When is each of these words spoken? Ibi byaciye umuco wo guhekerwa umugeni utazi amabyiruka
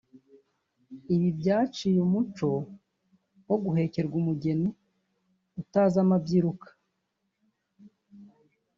Ibi 1.15 1.29
byaciye 1.39 1.99
umuco 2.07 2.49
wo 3.47 3.57
guhekerwa 3.63 4.15
umugeni 4.21 4.69
utazi 5.61 5.97
amabyiruka 6.05 6.67